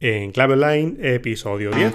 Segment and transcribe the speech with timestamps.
[0.00, 1.92] en Clave Online, episodio 10.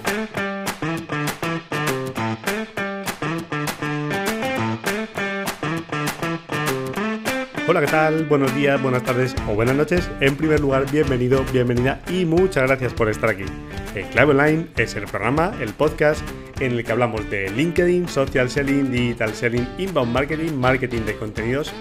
[7.66, 8.26] Hola, ¿qué tal?
[8.26, 10.10] Buenos días, buenas tardes o buenas noches.
[10.20, 13.46] En primer lugar, bienvenido, bienvenida y muchas gracias por estar aquí.
[13.96, 16.22] En Clave Online es el programa, el podcast
[16.60, 21.74] en el que hablamos de LinkedIn, social selling, digital selling, inbound marketing, marketing de contenidos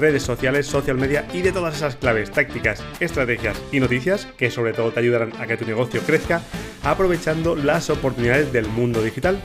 [0.00, 4.72] redes sociales, social media y de todas esas claves, tácticas, estrategias y noticias que sobre
[4.72, 6.42] todo te ayudarán a que tu negocio crezca
[6.82, 9.40] aprovechando las oportunidades del mundo digital.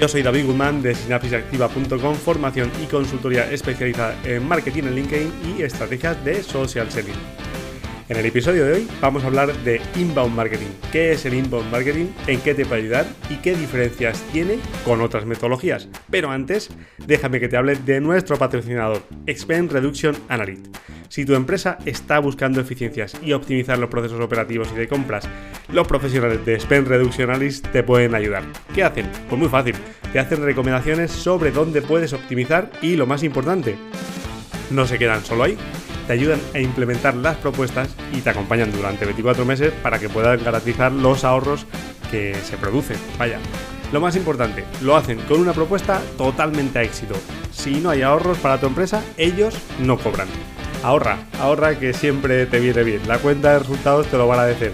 [0.00, 5.62] Yo soy David Guzmán de sinapsisactiva.com, formación y consultoría especializada en marketing en LinkedIn y
[5.62, 7.49] estrategias de social selling.
[8.10, 10.66] En el episodio de hoy vamos a hablar de inbound marketing.
[10.90, 12.06] ¿Qué es el inbound marketing?
[12.26, 13.06] ¿En qué te puede ayudar?
[13.30, 15.88] ¿Y qué diferencias tiene con otras metodologías?
[16.10, 16.70] Pero antes,
[17.06, 20.70] déjame que te hable de nuestro patrocinador, Expend Reduction Analytics.
[21.08, 25.28] Si tu empresa está buscando eficiencias y optimizar los procesos operativos y de compras,
[25.72, 28.42] los profesionales de Spend Reduction Analytics te pueden ayudar.
[28.74, 29.08] ¿Qué hacen?
[29.28, 29.76] Pues muy fácil,
[30.12, 33.76] te hacen recomendaciones sobre dónde puedes optimizar y lo más importante,
[34.72, 35.56] no se quedan solo ahí,
[36.06, 40.42] te ayudan a implementar las propuestas y te acompañan durante 24 meses para que puedas
[40.42, 41.66] garantizar los ahorros
[42.10, 42.96] que se producen.
[43.18, 43.38] Vaya.
[43.92, 47.14] Lo más importante, lo hacen con una propuesta totalmente a éxito.
[47.52, 50.28] Si no hay ahorros para tu empresa, ellos no cobran.
[50.84, 53.06] Ahorra, ahorra que siempre te viene bien.
[53.08, 54.72] La cuenta de resultados te lo va a agradecer.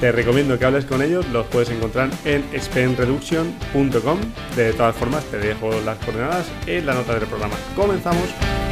[0.00, 4.18] Te recomiendo que hables con ellos, los puedes encontrar en spendreduction.com.
[4.54, 7.56] De todas formas, te dejo las coordenadas en la nota del programa.
[7.74, 8.67] Comenzamos.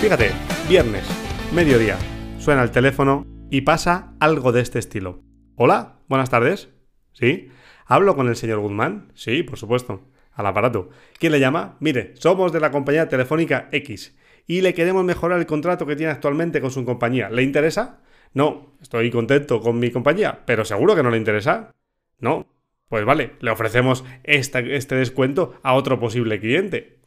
[0.00, 0.30] Fíjate,
[0.68, 1.04] viernes,
[1.54, 1.96] mediodía,
[2.38, 5.22] suena el teléfono y pasa algo de este estilo.
[5.56, 6.68] Hola, buenas tardes.
[7.12, 7.48] ¿Sí?
[7.86, 9.10] ¿Hablo con el señor Guzmán?
[9.14, 10.02] Sí, por supuesto.
[10.32, 10.90] Al aparato.
[11.18, 11.78] ¿Quién le llama?
[11.80, 16.12] Mire, somos de la compañía telefónica X y le queremos mejorar el contrato que tiene
[16.12, 17.30] actualmente con su compañía.
[17.30, 18.00] ¿Le interesa?
[18.34, 21.72] No, estoy contento con mi compañía, pero seguro que no le interesa.
[22.20, 22.46] No.
[22.88, 26.98] Pues vale, le ofrecemos este descuento a otro posible cliente.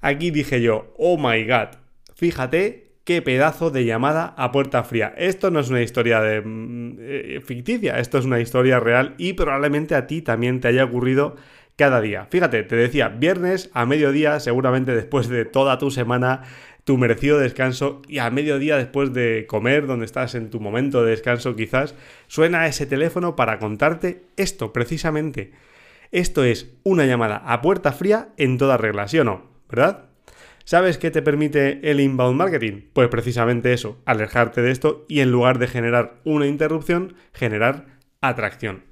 [0.00, 1.68] Aquí dije yo, oh my god,
[2.16, 5.14] Fíjate qué pedazo de llamada a puerta fría.
[5.18, 9.34] Esto no es una historia de, mm, eh, ficticia, esto es una historia real y
[9.34, 11.36] probablemente a ti también te haya ocurrido
[11.76, 12.26] cada día.
[12.30, 16.40] Fíjate, te decía, viernes a mediodía, seguramente después de toda tu semana,
[16.84, 21.10] tu merecido descanso y a mediodía después de comer, donde estás en tu momento de
[21.10, 21.94] descanso quizás,
[22.28, 25.52] suena ese teléfono para contarte esto precisamente.
[26.12, 29.50] Esto es una llamada a puerta fría en toda regla, ¿sí o no?
[29.68, 30.15] ¿Verdad?
[30.68, 32.88] ¿Sabes qué te permite el inbound marketing?
[32.92, 38.82] Pues precisamente eso, alejarte de esto y en lugar de generar una interrupción, generar atracción.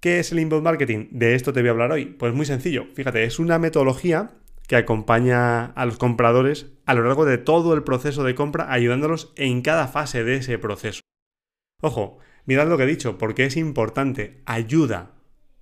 [0.00, 1.08] ¿Qué es el inbound marketing?
[1.10, 2.06] De esto te voy a hablar hoy.
[2.06, 4.30] Pues muy sencillo, fíjate, es una metodología
[4.66, 9.34] que acompaña a los compradores a lo largo de todo el proceso de compra, ayudándolos
[9.36, 11.02] en cada fase de ese proceso.
[11.82, 15.10] Ojo, mirad lo que he dicho, porque es importante, ayuda.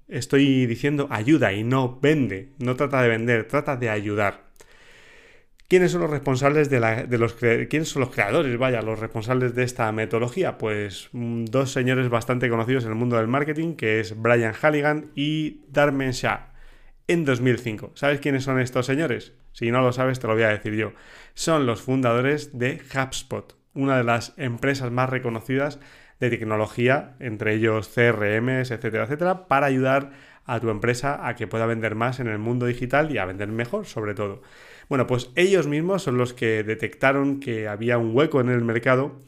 [0.07, 4.52] Estoy diciendo ayuda y no vende, no trata de vender, trata de ayudar.
[5.73, 6.81] ¿Quiénes son los responsables de,
[7.17, 10.59] los quiénes son los creadores, vaya, los responsables de esta metodología?
[10.59, 15.13] Pues mm, dos señores bastante conocidos en el mundo del marketing, que es Brian Halligan
[15.15, 16.53] y Darmen Shah,
[17.09, 17.93] en 2005.
[17.95, 19.33] ¿Sabes quiénes son estos señores?
[19.53, 20.93] Si no lo sabes, te lo voy a decir yo.
[21.33, 25.79] Son los fundadores de HubSpot, una de las empresas más reconocidas
[26.21, 30.11] de tecnología, entre ellos CRMs, etcétera, etcétera, para ayudar
[30.45, 33.49] a tu empresa a que pueda vender más en el mundo digital y a vender
[33.49, 34.43] mejor, sobre todo.
[34.93, 39.23] Bueno, pues ellos mismos son los que detectaron que había un hueco en el mercado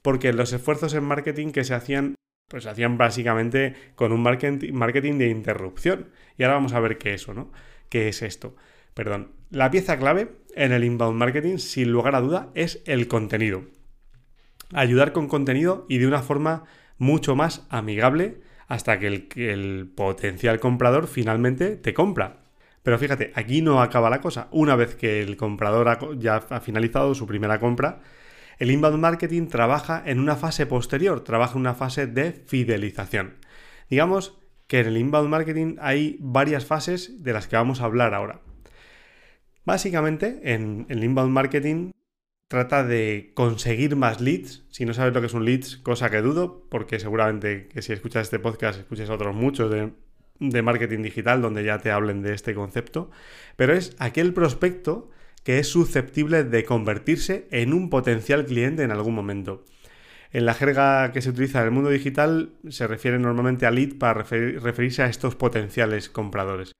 [0.00, 2.14] porque los esfuerzos en marketing que se hacían,
[2.48, 6.08] pues se hacían básicamente con un marketing de interrupción.
[6.38, 7.52] Y ahora vamos a ver qué es eso, ¿no?
[7.90, 8.56] ¿Qué es esto?
[8.94, 9.32] Perdón.
[9.50, 13.66] La pieza clave en el inbound marketing, sin lugar a duda, es el contenido.
[14.72, 16.64] Ayudar con contenido y de una forma
[16.96, 22.41] mucho más amigable hasta que el, el potencial comprador finalmente te compra.
[22.82, 24.48] Pero fíjate, aquí no acaba la cosa.
[24.50, 28.00] Una vez que el comprador ya ha finalizado su primera compra,
[28.58, 33.36] el inbound marketing trabaja en una fase posterior, trabaja en una fase de fidelización.
[33.88, 38.14] Digamos que en el inbound marketing hay varias fases de las que vamos a hablar
[38.14, 38.40] ahora.
[39.64, 41.92] Básicamente, en el inbound marketing
[42.48, 44.64] trata de conseguir más leads.
[44.70, 47.92] Si no sabes lo que es un leads, cosa que dudo, porque seguramente que si
[47.92, 49.92] escuchas este podcast escuches otros muchos de
[50.38, 53.10] de marketing digital donde ya te hablen de este concepto,
[53.56, 55.10] pero es aquel prospecto
[55.44, 59.64] que es susceptible de convertirse en un potencial cliente en algún momento.
[60.30, 63.98] En la jerga que se utiliza en el mundo digital se refiere normalmente a lead
[63.98, 66.72] para referirse a estos potenciales compradores.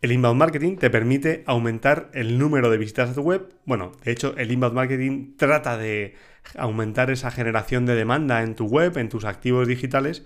[0.00, 3.54] El inbound marketing te permite aumentar el número de visitas a tu web.
[3.64, 6.16] Bueno, de hecho, el inbound marketing trata de
[6.56, 10.24] aumentar esa generación de demanda en tu web, en tus activos digitales,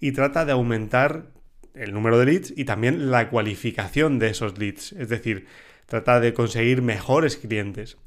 [0.00, 1.30] y trata de aumentar
[1.74, 4.92] el número de leads y también la cualificación de esos leads.
[4.92, 5.46] Es decir,
[5.86, 7.98] trata de conseguir mejores clientes.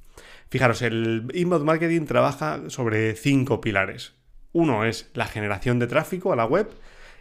[0.49, 4.13] Fijaros, el inbound marketing trabaja sobre cinco pilares.
[4.51, 6.69] Uno es la generación de tráfico a la web,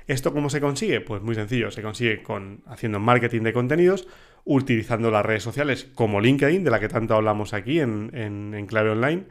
[0.07, 1.01] ¿Esto cómo se consigue?
[1.01, 4.07] Pues muy sencillo, se consigue con haciendo marketing de contenidos,
[4.45, 9.25] utilizando las redes sociales como LinkedIn, de la que tanto hablamos aquí en, Clave Online,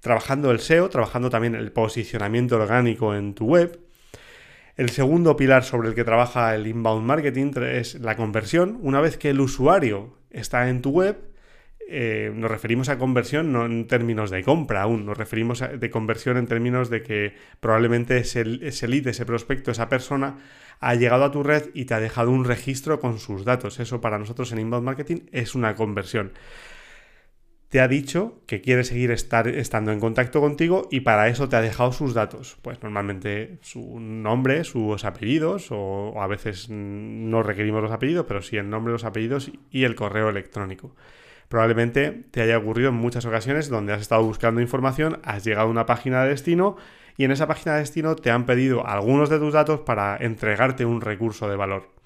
[0.00, 3.80] trabajando el SEO, trabajando también el posicionamiento orgánico en tu web.
[4.76, 8.78] El segundo pilar sobre el que trabaja el inbound marketing es la conversión.
[8.80, 11.18] Una vez que el usuario está en tu web,
[11.88, 15.90] eh, nos referimos a conversión no en términos de compra aún, nos referimos a de
[15.90, 20.38] conversión en términos de que probablemente ese, ese lead, ese prospecto, esa persona
[20.80, 23.78] ha llegado a tu red y te ha dejado un registro con sus datos.
[23.78, 26.32] Eso para nosotros en inbound marketing es una conversión.
[27.72, 31.56] Te ha dicho que quiere seguir estar, estando en contacto contigo y para eso te
[31.56, 32.58] ha dejado sus datos.
[32.60, 38.42] Pues normalmente su nombre, sus apellidos, o, o a veces no requerimos los apellidos, pero
[38.42, 40.94] sí el nombre, los apellidos y el correo electrónico.
[41.48, 45.70] Probablemente te haya ocurrido en muchas ocasiones donde has estado buscando información, has llegado a
[45.70, 46.76] una página de destino
[47.16, 50.84] y en esa página de destino te han pedido algunos de tus datos para entregarte
[50.84, 52.01] un recurso de valor.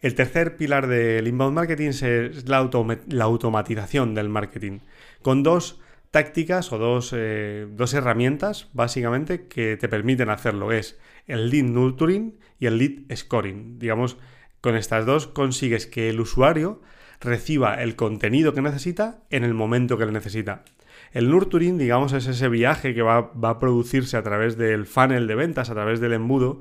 [0.00, 4.78] El tercer pilar del inbound marketing es la, automatización del marketing,
[5.22, 5.80] con dos
[6.10, 10.72] tácticas o eh, dos, herramientas básicamente que te permiten hacerlo.
[10.72, 13.78] Es el lead nurturing y el lead scoring.
[13.78, 14.16] Digamos,
[14.60, 16.80] con estas dos consigues que el usuario
[17.20, 20.64] reciba el contenido que necesita en el momento que le necesita.
[21.12, 25.34] El nurturing, digamos, es ese viaje que va, a producirse a través del funnel de
[25.34, 26.60] ventas, a través del embudo,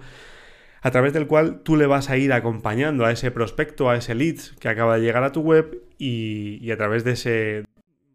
[0.88, 4.16] a través del cual tú le vas a ir acompañando a ese prospecto, a ese
[4.16, 7.66] lead que acaba de llegar a tu web y, a través de ese...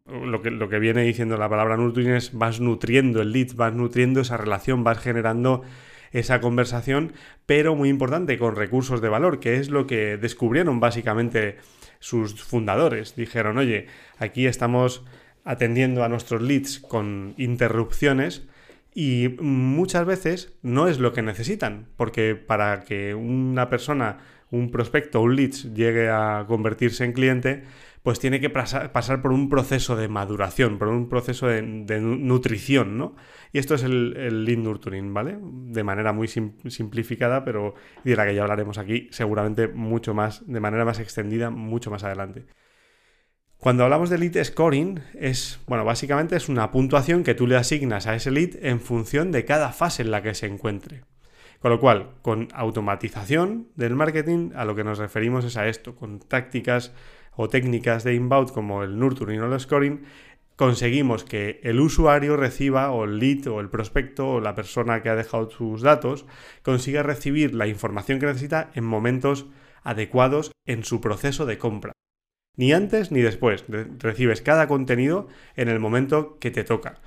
[0.06, 4.38] Lo que, viene diciendo la palabra nurturing es vas nutriendo el lead, vas nutriendo esa
[4.38, 5.62] relación, vas generando
[6.12, 7.12] esa conversación,
[7.44, 11.58] pero muy importante, con recursos de valor, que es lo que descubrieron básicamente
[11.98, 13.16] sus fundadores.
[13.16, 13.86] Dijeron, oye,
[14.16, 15.04] aquí estamos
[15.44, 18.46] atendiendo a nuestros leads con interrupciones
[18.94, 24.18] y muchas veces no es lo que necesitan, porque para que una persona,
[24.50, 27.62] un prospecto, un leads llegue a convertirse en cliente,
[28.02, 33.14] pues tiene que pasar, por un proceso de maduración, por un proceso de, nutrición, ¿no?
[33.52, 35.38] Y esto es el, el lead nurturing, ¿vale?
[35.40, 40.60] De manera muy simplificada, pero de la que ya hablaremos aquí seguramente mucho más, de
[40.60, 42.46] manera más extendida, mucho más adelante.
[43.62, 48.08] Cuando hablamos de lead scoring, es, bueno, básicamente es una puntuación que tú le asignas
[48.08, 51.04] a ese lead en función de cada fase en la que se encuentre.
[51.60, 55.94] Con lo cual, con automatización del marketing, a lo que nos referimos es a esto,
[55.94, 56.92] con tácticas
[57.36, 60.02] o técnicas de inbound como el nurturing o el scoring,
[60.56, 65.08] conseguimos que el usuario reciba, o el lead, o el prospecto, o la persona que
[65.08, 66.26] ha dejado sus datos,
[66.64, 69.46] consiga recibir la información que necesita en momentos
[69.84, 71.92] adecuados en su proceso de compra.
[72.56, 73.64] Ni antes ni después.
[73.98, 77.00] Recibes cada contenido en el momento que te toca.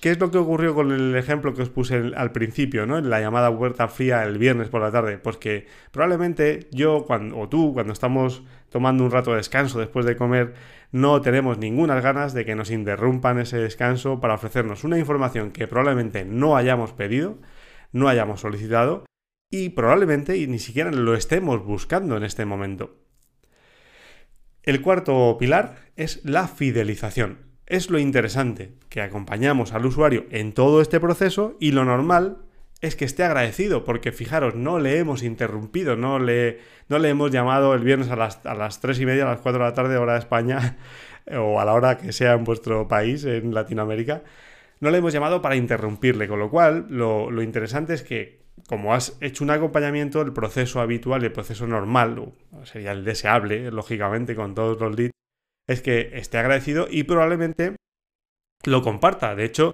[0.00, 2.98] ¿Qué es lo que ocurrió con el ejemplo que os puse al principio, ¿no?
[2.98, 5.16] En la llamada puerta fría el viernes por la tarde.
[5.16, 10.16] Pues que probablemente yo o tú, cuando estamos tomando un rato de descanso después de
[10.16, 10.52] comer,
[10.92, 15.66] no tenemos ninguna ganas de que nos interrumpan ese descanso para ofrecernos una información que
[15.68, 17.38] probablemente no hayamos pedido,
[17.92, 19.06] no hayamos solicitado
[19.50, 23.03] y probablemente ni siquiera lo estemos buscando en este momento.
[24.64, 27.38] El cuarto pilar es la fidelización.
[27.66, 32.38] Es lo interesante, que acompañamos al usuario en todo este proceso y lo normal
[32.80, 37.30] es que esté agradecido, porque fijaros, no le hemos interrumpido, no le, no le hemos
[37.30, 39.74] llamado el viernes a las, a las 3 y media, a las 4 de la
[39.74, 40.78] tarde, hora de España,
[41.38, 44.22] o a la hora que sea en vuestro país, en Latinoamérica,
[44.80, 48.94] no le hemos llamado para interrumpirle, con lo cual lo, lo interesante es que como
[48.94, 52.32] has hecho un acompañamiento, el proceso habitual, el proceso normal,
[52.64, 55.12] sería el deseable, lógicamente, con todos los leads,
[55.68, 57.76] es que esté agradecido y probablemente
[58.64, 59.34] lo comparta.
[59.34, 59.72] De hecho,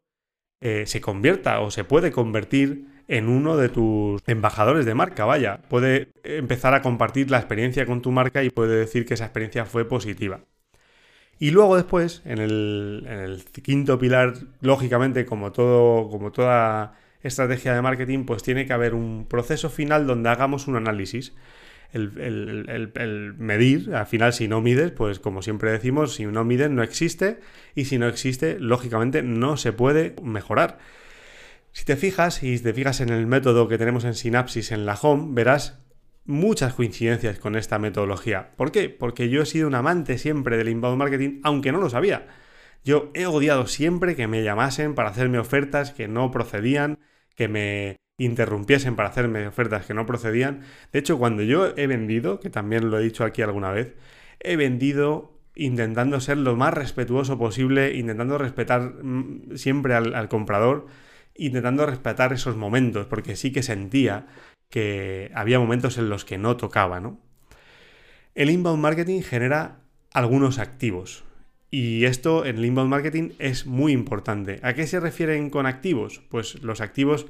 [0.62, 5.62] eh, se convierta o se puede convertir en uno de tus embajadores de marca, vaya.
[5.68, 9.64] Puede empezar a compartir la experiencia con tu marca y puede decir que esa experiencia
[9.64, 10.40] fue positiva.
[11.38, 17.74] Y luego después, en el, en el quinto pilar, lógicamente, como, todo, como toda estrategia
[17.74, 21.34] de marketing, pues tiene que haber un proceso final donde hagamos un análisis
[21.92, 23.94] el, medir.
[23.94, 27.40] Al final, si no mides, pues como siempre decimos, si no mides no existe
[27.74, 30.78] y si no existe, lógicamente no se puede mejorar.
[31.72, 34.94] Si te fijas y te fijas en el método que tenemos en Synapsis en la
[34.94, 35.80] home, verás
[36.24, 38.50] muchas coincidencias con esta metodología.
[38.56, 38.88] ¿Por qué?
[38.88, 42.26] Porque yo he sido un amante siempre del inbound marketing, aunque no lo sabía.
[42.84, 46.98] Yo he odiado siempre que me llamasen para hacerme ofertas que no procedían,
[47.40, 50.60] que me interrumpiesen para hacerme ofertas que no procedían.
[50.92, 53.94] De hecho, cuando yo he vendido, que también lo he dicho aquí alguna vez,
[54.40, 60.86] he vendido intentando ser lo más respetuoso posible, intentando respetar mm, siempre al, comprador,
[61.34, 64.26] intentando respetar esos momentos, porque sí que sentía
[64.68, 67.18] que había momentos en los que no tocaba, ¿no?
[68.34, 69.80] El inbound marketing genera
[70.12, 71.24] algunos activos.
[71.70, 74.58] Y esto en el inbound marketing es muy importante.
[74.62, 76.20] ¿A qué se refieren con activos?
[76.28, 77.26] Pues los activos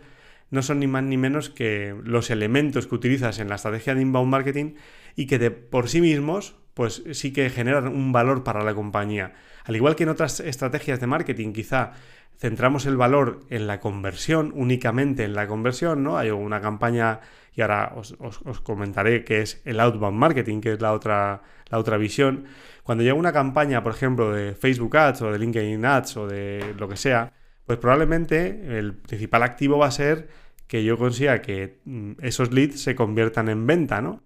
[0.51, 4.03] no son ni más ni menos que los elementos que utilizas en la estrategia de
[4.03, 4.75] inbound marketing
[5.15, 9.33] y que de por sí mismos pues sí que generan un valor para la compañía.
[9.65, 11.93] Al igual que en otras estrategias de marketing, quizá
[12.39, 16.17] centramos el valor en la conversión, únicamente en la conversión, ¿no?
[16.17, 17.21] Hay una campaña,
[17.55, 18.17] y ahora os,
[18.63, 22.47] comentaré que es el outbound marketing, que es la otra, la otra visión.
[22.83, 26.75] Cuando llega una campaña, por ejemplo, de Facebook Ads o de LinkedIn Ads o de
[26.79, 27.33] lo que sea,
[27.67, 30.29] pues probablemente el principal activo va a ser
[30.67, 34.23] que yo consiga que mm, esos leads se conviertan en venta, ¿no?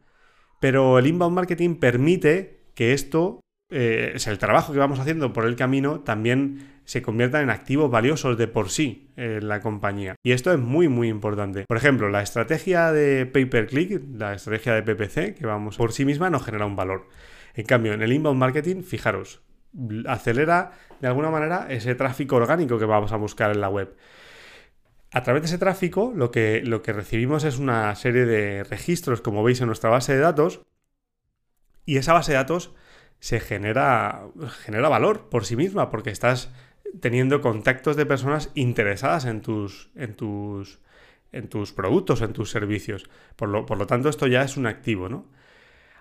[0.64, 3.40] Pero el inbound marketing permite que esto,
[3.70, 7.90] eh, es el trabajo que vamos haciendo por el camino, también se convierta en activos
[7.90, 10.14] valiosos de por sí en la compañía.
[10.24, 11.66] Y esto es muy, muy importante.
[11.68, 15.92] Por ejemplo, la estrategia de pay per click, la estrategia de PPC, que vamos por
[15.92, 17.10] sí misma, no genera un valor.
[17.52, 19.42] En cambio, en el inbound marketing, fijaros,
[20.06, 23.94] acelera de alguna manera ese tráfico orgánico que vamos a buscar en la web.
[25.14, 29.20] A través de ese tráfico lo que, lo que recibimos es una serie de registros,
[29.20, 30.62] como veis en nuestra base de datos,
[31.86, 32.74] y esa base de datos
[33.20, 34.26] se genera,
[34.64, 36.50] genera valor por sí misma, porque estás
[37.00, 40.80] teniendo contactos de personas interesadas en tus, en tus,
[41.30, 43.08] en tus productos, en tus servicios.
[43.36, 45.26] Por lo, por lo tanto, esto ya es un activo, ¿no?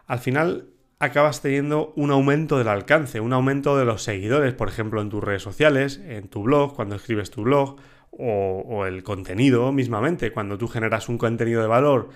[0.07, 5.03] Al final, acabas teniendo un aumento del alcance, un aumento de los seguidores, por ejemplo,
[5.03, 7.77] en tus redes sociales, en tu blog, cuando escribes tu blog,
[8.17, 10.31] o, el contenido mismamente.
[10.31, 12.09] Cuando tú generas un contenido de valor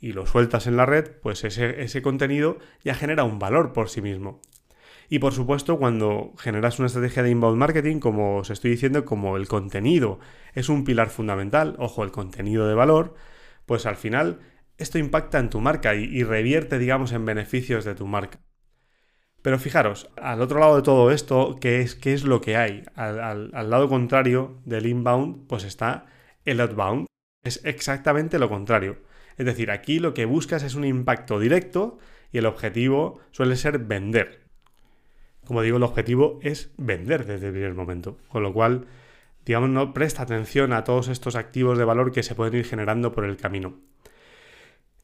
[0.00, 3.88] y lo sueltas en la red, pues ese, ese contenido ya genera un valor por
[3.88, 4.40] sí mismo.
[5.08, 9.36] Y por supuesto, cuando generas una estrategia de inbound marketing, como os estoy diciendo, como
[9.36, 10.18] el contenido
[10.54, 13.14] es un pilar fundamental, ojo, el contenido de valor,
[13.66, 14.40] pues al final
[14.78, 18.40] esto impacta en tu marca y, revierte, digamos, en beneficios de tu marca.
[19.44, 22.82] Pero fijaros, al otro lado de todo esto, ¿qué es, qué es lo que hay?
[22.94, 26.06] Al, al, lado contrario del inbound, pues está
[26.46, 27.04] el outbound.
[27.44, 28.96] Es exactamente lo contrario.
[29.36, 31.98] Es decir, aquí lo que buscas es un impacto directo
[32.32, 34.46] y el objetivo suele ser vender.
[35.44, 38.16] Como digo, el objetivo es vender desde el primer momento.
[38.28, 38.86] Con lo cual,
[39.44, 43.12] digamos, no presta atención a todos estos activos de valor que se pueden ir generando
[43.12, 43.74] por el camino.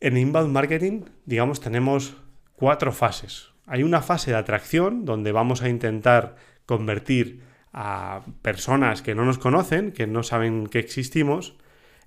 [0.01, 2.17] En inbound marketing, digamos, tenemos
[2.55, 3.51] cuatro fases.
[3.71, 6.35] Hay una fase de atracción donde vamos a intentar
[6.67, 11.57] convertir a personas que no nos conocen, que no saben que existimos,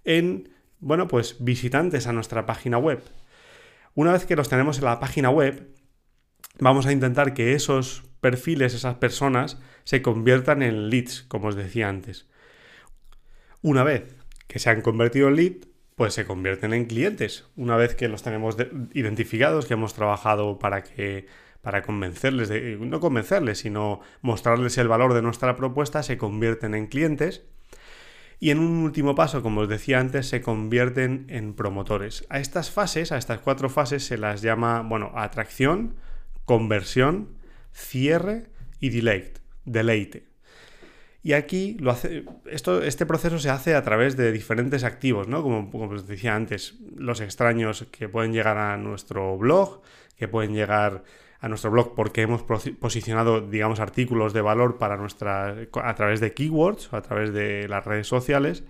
[0.03, 0.49] en,
[0.81, 3.01] bueno, pues visitantes a nuestra página web.
[3.95, 5.73] Una vez que los tenemos en la página web,
[6.59, 11.87] vamos a intentar que esos perfiles, esas personas, se conviertan en leads, como os decía
[11.87, 12.27] antes.
[13.61, 14.17] Una vez
[14.47, 15.53] que se han convertido en lead,
[15.95, 17.45] pues se convierten en clientes.
[17.55, 18.57] Una vez que los tenemos
[18.93, 21.27] identificados, que hemos trabajado para que
[21.63, 26.87] para convencerles, de, no convencerles, sino mostrarles el valor de nuestra propuesta, se convierten en
[26.87, 27.45] clientes.
[28.41, 32.25] Y en un último paso, como os decía antes, se convierten en promotores.
[32.29, 35.95] A estas fases, a estas cuatro fases, se las llama, bueno, atracción,
[36.43, 37.29] conversión,
[37.71, 38.47] cierre
[38.81, 39.39] y deleite.
[39.63, 40.27] deleite.
[41.23, 45.41] Y aquí lo hace, esto, este proceso se hace a través de diferentes activos, ¿no?
[45.41, 49.81] Como, como os decía antes, los extraños que pueden llegar a nuestro blog,
[50.17, 51.05] que pueden llegar
[51.43, 56.33] a nuestro blog porque hemos posicionado, digamos, artículos de valor para nuestra, a través de
[56.33, 58.63] keywords a través de las redes sociales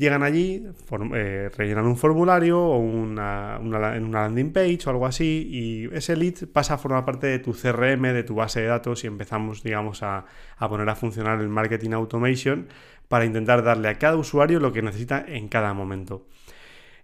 [0.00, 0.66] Llegan allí,
[1.14, 6.16] eh, rellenan un formulario o una, en una landing page o algo así y ese
[6.16, 9.62] lead pasa a formar parte de tu CRM, de tu base de datos y empezamos,
[9.62, 10.24] digamos, a,
[10.56, 12.68] a poner a funcionar el marketing automation
[13.08, 16.24] para intentar darle a cada usuario lo que necesita en cada momento.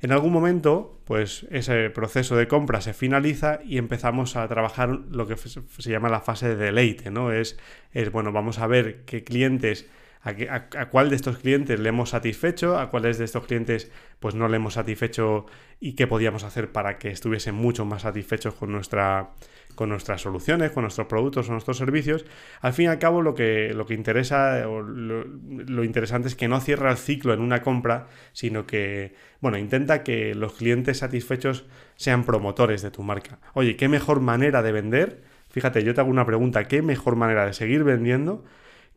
[0.01, 5.27] En algún momento, pues ese proceso de compra se finaliza y empezamos a trabajar lo
[5.27, 7.33] que se llama la fase de deleite, ¿no?
[7.33, 7.59] Es,
[7.93, 9.87] es bueno, vamos a ver qué clientes
[10.27, 14.49] a, cuál de estos clientes le hemos satisfecho, a cuáles de estos clientes pues no
[14.49, 15.47] le hemos satisfecho
[15.79, 19.31] y qué podíamos hacer para que estuviesen mucho más satisfechos con nuestra,
[19.77, 22.25] con nuestras soluciones, con nuestros productos o nuestros servicios,
[22.61, 26.49] al fin y al cabo lo que, lo que interesa o lo, interesante es que
[26.49, 31.67] no cierra el ciclo en una compra, sino que, bueno, intenta que los clientes satisfechos
[31.95, 33.39] sean promotores de tu marca.
[33.53, 35.23] Oye, ¿qué mejor manera de vender?
[35.51, 38.45] Fíjate, yo te hago una pregunta, ¿qué mejor manera de seguir vendiendo?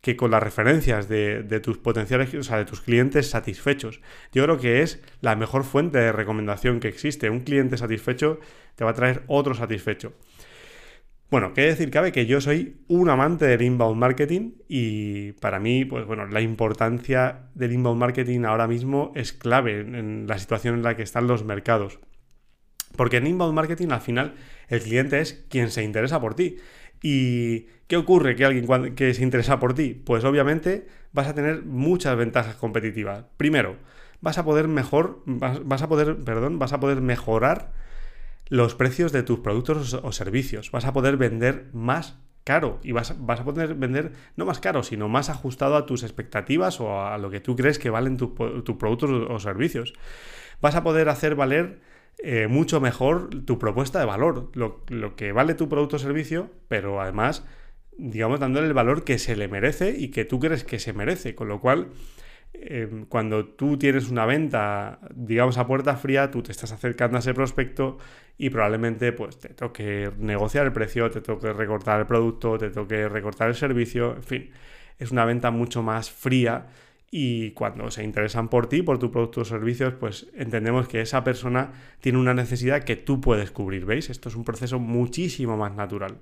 [0.00, 4.00] que con las referencias de, tus potenciales, o sea, de tus clientes satisfechos.
[4.32, 7.28] Yo creo que es la mejor fuente de recomendación que existe.
[7.28, 8.40] Un cliente satisfecho
[8.76, 10.14] te va a traer otro satisfecho.
[11.30, 15.84] Bueno, qué decir cabe que yo soy un amante del inbound marketing y para mí,
[15.84, 20.82] pues bueno, la importancia del inbound marketing ahora mismo es clave en la situación en
[20.82, 22.00] la que están los mercados.
[22.96, 24.34] Porque en inbound marketing al final
[24.66, 26.56] el cliente es quien se interesa por ti.
[27.00, 29.94] ¿Y qué ocurre que alguien que se interesa por ti?
[29.94, 33.26] Pues obviamente vas a tener muchas ventajas competitivas.
[33.36, 33.76] Primero,
[34.20, 37.72] vas a poder mejor, vas, a poder, perdón, vas a poder mejorar
[38.50, 40.70] los precios de tus productos o servicios.
[40.70, 44.82] Vas a poder vender más caro y vas, vas, a poder vender no más caro,
[44.82, 48.30] sino más ajustado a tus expectativas o a lo que tú crees que valen tus
[48.76, 49.94] productos o servicios.
[50.60, 51.80] Vas a poder hacer valer
[52.18, 54.84] eh, mucho mejor tu propuesta de valor, lo,
[55.16, 57.46] que vale tu producto o servicio, pero además,
[57.96, 61.34] digamos, dándole el valor que se le merece y que tú crees que se merece.
[61.34, 61.88] Con lo cual,
[62.52, 67.20] em, cuando tú tienes una venta, digamos, a puerta fría, tú te estás acercando a
[67.20, 67.98] ese prospecto
[68.38, 73.08] y probablemente pues, te toque negociar el precio, te toque recortar el producto, te toque
[73.08, 74.50] recortar el servicio, en fin,
[74.98, 76.66] es una venta mucho más fría
[77.10, 81.24] y cuando se interesan por ti, por tu producto o servicios, pues entendemos que esa
[81.24, 84.10] persona tiene una necesidad que tú puedes cubrir, ¿veis?
[84.10, 86.18] Esto es un proceso muchísimo más natural.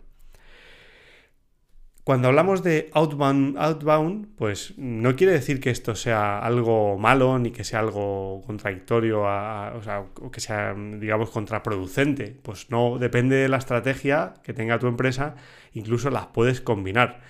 [2.09, 7.51] Cuando hablamos de outbound, outbound, pues no quiere decir que esto sea algo malo ni
[7.51, 12.35] que sea algo contradictorio, o, sea, que sea, digamos, contraproducente.
[12.43, 15.35] Pues no, depende de la estrategia que tenga tu empresa,
[15.75, 17.21] incluso las puedes combinar.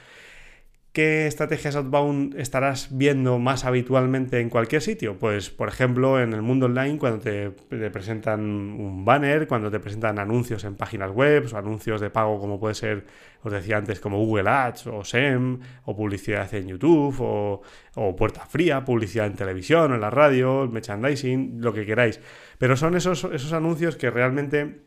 [0.98, 5.16] ¿Qué estrategias outbound estarás viendo más habitualmente en cualquier sitio?
[5.16, 7.50] Pues, por ejemplo, en el mundo online, cuando te,
[7.92, 12.58] presentan un banner, cuando te presentan anuncios en páginas web o anuncios de pago, como
[12.58, 13.04] puede ser,
[13.44, 18.84] os decía antes, como Google Ads o SEM, o publicidad en YouTube, o, puerta fría,
[18.84, 22.18] publicidad en televisión, en la radio, merchandising, lo que queráis.
[22.58, 24.80] Pero son esos, esos anuncios que realmente,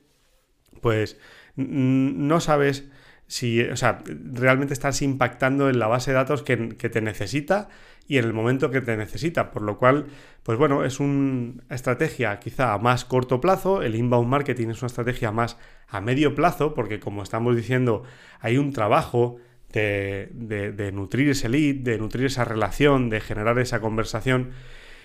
[0.81, 1.17] pues,
[1.55, 2.91] no sabes
[3.31, 7.69] si, o sea, realmente estás impactando en la base de datos que, te necesita
[8.05, 9.51] y en el momento que te necesita.
[9.51, 10.07] Por lo cual,
[10.43, 13.83] pues bueno, es una estrategia quizá a más corto plazo.
[13.83, 18.03] El inbound marketing es una estrategia más a medio plazo, porque como estamos diciendo,
[18.41, 19.37] hay un trabajo
[19.71, 24.49] de, de nutrir ese lead, de nutrir esa relación, de generar esa conversación.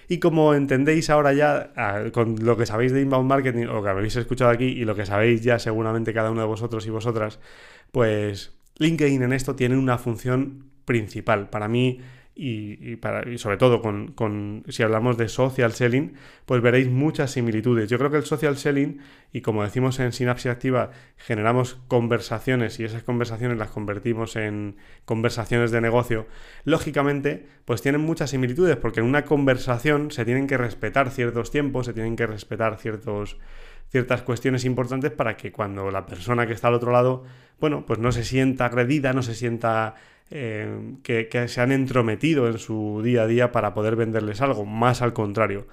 [0.09, 1.73] Y como entendéis ahora ya
[2.12, 5.07] con lo que sabéis de inbound marketing, o que habéis escuchado aquí y lo que
[5.07, 7.40] sabéis ya seguramente cada uno de vosotros y vosotras,
[7.90, 11.51] pues LinkedIn en esto tiene una función principal.
[11.51, 12.01] Para mí,
[12.38, 16.12] y, para, sobre todo con, si hablamos de social selling,
[16.44, 17.88] pues veréis muchas similitudes.
[17.88, 18.99] Yo creo que el social selling,
[19.33, 25.70] y como decimos en Sinapsis Activa, generamos conversaciones y esas conversaciones las convertimos en conversaciones
[25.70, 26.27] de negocio,
[26.64, 31.87] lógicamente, pues tienen muchas similitudes, porque en una conversación se tienen que respetar ciertos tiempos,
[31.87, 33.38] se tienen que respetar ciertos
[33.88, 37.22] ciertas cuestiones importantes para que cuando la persona que está al otro lado,
[37.61, 39.94] bueno, pues no se sienta agredida, no se sienta
[40.31, 45.03] eh, que, se han entrometido en su día a día para poder venderles algo, más
[45.03, 45.67] al contrario.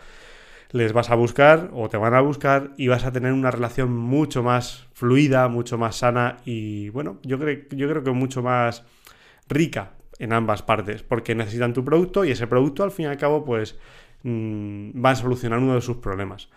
[0.71, 3.95] Les vas a buscar o te van a buscar y vas a tener una relación
[3.95, 8.83] mucho más fluida, mucho más sana y bueno, yo creo, yo creo que mucho más
[9.47, 13.17] rica en ambas partes, porque necesitan tu producto y ese producto al fin y al
[13.17, 13.77] cabo pues
[14.23, 16.49] mm, va a solucionar uno de sus problemas.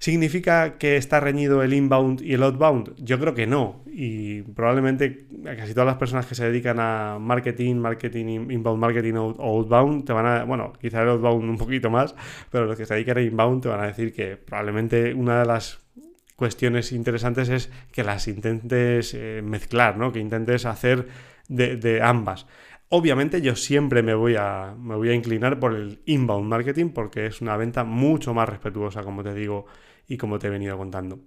[0.00, 2.94] ¿Significa que está reñido el inbound y el outbound?
[2.96, 3.84] Yo creo que no.
[3.86, 9.58] Y probablemente casi todas las personas que se dedican a marketing, marketing, inbound marketing o
[9.58, 12.14] outbound, te van a, bueno, quizá el outbound un poquito más,
[12.50, 15.44] pero los que se dedican a inbound te van a decir que probablemente una de
[15.44, 15.80] las
[16.34, 20.12] cuestiones interesantes es que las intentes eh, mezclar, ¿no?
[20.12, 21.08] Que intentes hacer
[21.48, 22.46] de, de ambas.
[22.88, 27.26] Obviamente yo siempre me voy, a, me voy a inclinar por el inbound marketing porque
[27.26, 29.66] es una venta mucho más respetuosa, como te digo,
[30.10, 31.20] y como te he venido contando.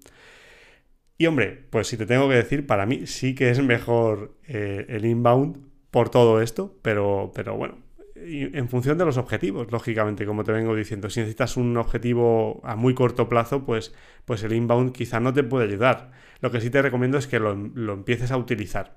[1.18, 4.86] Y hombre, pues si te tengo que decir, para mí sí que es mejor eh,
[4.90, 5.58] el inbound
[5.90, 7.78] por todo esto, pero, pero bueno,
[8.16, 11.10] en función de los objetivos, lógicamente, como te vengo diciendo.
[11.10, 13.94] Si necesitas un objetivo a muy corto plazo, pues,
[14.26, 16.12] pues el inbound quizá no te puede ayudar.
[16.42, 18.96] Lo que sí te recomiendo es que lo, empieces a utilizar.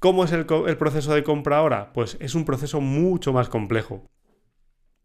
[0.00, 1.92] ¿Cómo es el proceso de compra ahora?
[1.92, 4.10] Pues es un proceso mucho más complejo.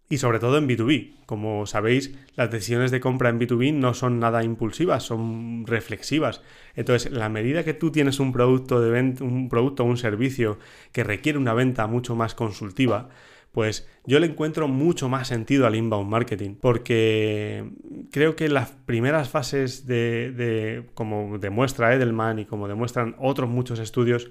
[0.10, 1.14] Y sobre todo en B2B.
[1.26, 6.42] Como sabéis, las decisiones de compra en B2B no son nada impulsivas, son reflexivas.
[6.76, 10.60] Entonces, la medida que tú tienes un producto de un producto o un servicio
[10.92, 13.10] que requiere una venta mucho más consultiva,
[13.52, 17.72] pues yo le encuentro mucho más sentido al inbound marketing, porque
[18.12, 23.80] creo que las primeras fases de, de como demuestra Edelman y como demuestran otros muchos
[23.80, 24.30] estudios,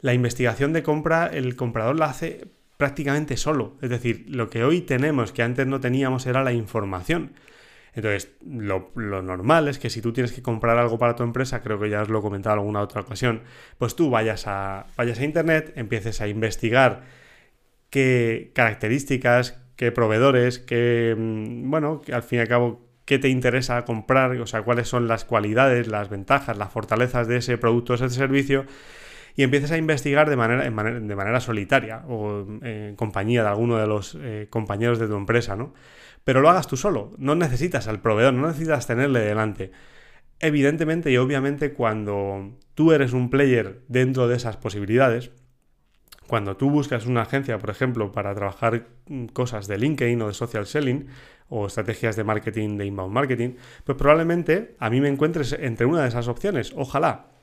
[0.00, 3.76] la investigación de compra, el comprador la hace prácticamente solo.
[3.82, 7.32] Es decir, lo que hoy tenemos que antes no teníamos era la información.
[7.94, 11.78] Entonces, lo, normal es que si tú tienes que comprar algo para tu empresa, creo
[11.78, 13.42] que ya os lo he comentado en alguna otra ocasión,
[13.78, 17.04] pues tú vayas a, vayas a Internet, empieces a investigar
[17.90, 23.84] qué características, qué proveedores, qué, mm, bueno, al fin y al cabo, qué te interesa
[23.84, 28.10] comprar, o sea, cuáles son las cualidades, las ventajas, las fortalezas de ese producto ese
[28.10, 28.66] servicio
[29.36, 34.16] y empieces a investigar de manera, manera solitaria o en compañía de alguno de los
[34.20, 35.74] eh, compañeros de tu empresa, ¿no?
[36.22, 39.72] Pero lo hagas tú solo, no necesitas al proveedor, no necesitas tenerle delante.
[40.40, 45.30] Evidentemente y obviamente cuando tú eres un player dentro de esas posibilidades,
[46.26, 48.86] cuando tú buscas una agencia, por ejemplo, para trabajar
[49.32, 51.08] cosas de LinkedIn o de social selling
[51.48, 53.50] o estrategias de marketing, de inbound marketing,
[53.84, 56.72] pues probablemente a mí me encuentres entre una de esas opciones.
[56.74, 57.33] Ojalá,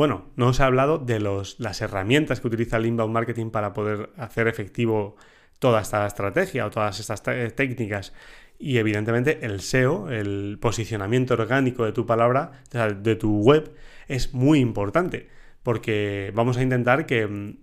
[0.00, 4.08] bueno, no os he hablado de las herramientas que utiliza el inbound marketing para poder
[4.16, 5.16] hacer efectivo
[5.58, 8.14] toda esta estrategia o todas estas técnicas.
[8.58, 13.74] Y evidentemente el SEO, el posicionamiento orgánico de tu palabra, de tu web,
[14.08, 15.28] es muy importante.
[15.62, 17.58] Porque vamos a intentar que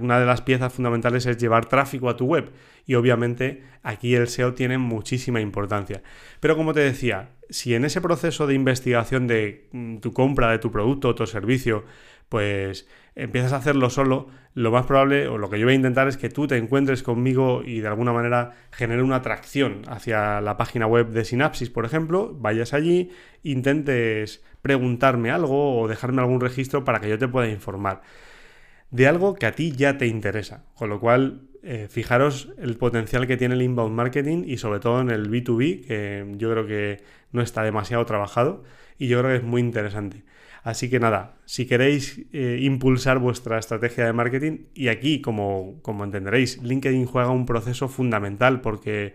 [0.00, 2.50] una de las piezas fundamentales es llevar tráfico a tu web
[2.86, 6.02] y obviamente aquí el SEO tiene muchísima importancia.
[6.40, 10.58] Pero como te decía, si en ese proceso de investigación de mm, tu compra de
[10.58, 11.84] tu producto o tu servicio,
[12.28, 16.08] pues empiezas a hacerlo solo, lo más probable o lo que yo voy a intentar
[16.08, 20.56] es que tú te encuentres conmigo y de alguna manera genere una atracción hacia la
[20.56, 23.10] página web de Synapsis, por ejemplo, vayas allí,
[23.42, 28.02] intentes preguntarme algo o dejarme algún registro para que yo te pueda informar
[28.90, 30.64] de algo que a ti ya te interesa.
[30.74, 35.00] Con lo cual, eh, fijaros el potencial que tiene el inbound marketing y sobre todo
[35.00, 38.64] en el B2B, que yo creo que no está demasiado trabajado
[38.98, 40.24] y yo creo que es muy interesante.
[40.62, 46.04] Así que nada, si queréis eh, impulsar vuestra estrategia de marketing, y aquí, como, como
[46.04, 49.14] entenderéis, LinkedIn juega un proceso fundamental porque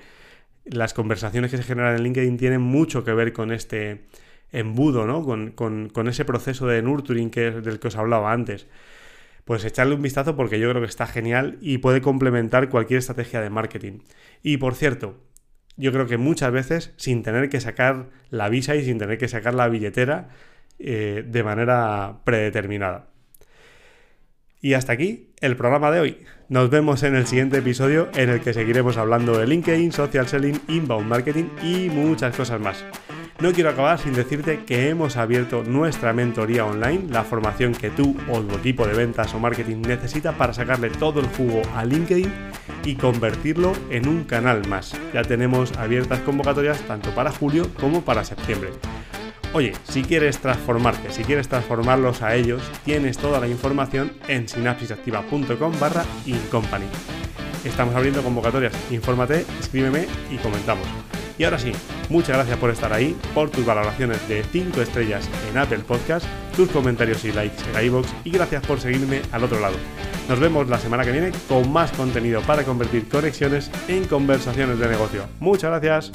[0.66, 4.06] las conversaciones que se generan en LinkedIn tienen mucho que ver con este
[4.52, 5.24] embudo, ¿no?
[5.24, 8.68] Con, con ese proceso de nurturing del que os hablaba antes
[9.46, 13.42] pues echarle un vistazo porque yo creo que está genial y puede complementar cualquier estrategia
[13.42, 14.00] de marketing.
[14.44, 15.24] Y por cierto,
[15.78, 19.28] yo creo que muchas veces sin tener que sacar la visa y sin tener que
[19.28, 20.30] sacar la billetera
[20.80, 23.08] eh, de manera predeterminada.
[24.62, 26.26] Y hasta aquí el programa de hoy.
[26.50, 30.60] Nos vemos en el siguiente episodio en el que seguiremos hablando de LinkedIn, social selling,
[30.68, 32.84] inbound marketing y muchas cosas más.
[33.40, 38.16] No quiero acabar sin decirte que hemos abierto nuestra mentoría online, la formación que tú
[38.32, 42.32] o tu equipo de ventas o marketing necesita para sacarle todo el jugo a LinkedIn
[42.86, 44.94] y convertirlo en un canal más.
[45.14, 48.70] Ya tenemos abiertas convocatorias tanto para julio como para septiembre.
[49.52, 55.74] Oye, si quieres transformarte, si quieres transformarlos a ellos, tienes toda la información en sinapsisactiva.com
[55.78, 56.86] barra incompany.
[57.66, 60.88] Estamos abriendo convocatorias, infórmate, escríbeme y comentamos.
[61.38, 61.72] Y ahora sí,
[62.10, 66.70] muchas gracias por estar ahí, por tus valoraciones de 5 estrellas en Apple Podcast, tus
[66.70, 69.76] comentarios y likes en iVoox y gracias por seguirme al otro lado.
[70.30, 74.88] Nos vemos la semana que viene con más contenido para convertir conexiones en conversaciones de
[74.88, 75.26] negocio.
[75.40, 76.12] Muchas gracias.